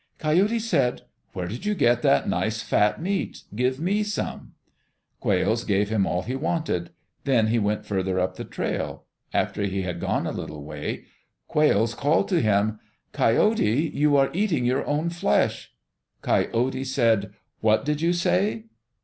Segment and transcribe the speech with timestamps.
[0.17, 1.03] Coyote said,
[1.33, 3.43] "Where did you get that nice, fat meat?
[3.55, 4.53] Give me some."
[5.19, 6.89] Quails gave him all he wanted.
[7.23, 9.03] Then he went farther up the trail.
[9.31, 11.03] After he had gone a little way,
[11.47, 12.79] Quails called to him,
[13.11, 15.71] "Coyote, you were eating your own flesh."
[16.23, 18.63] Coyote said, "What did you say?"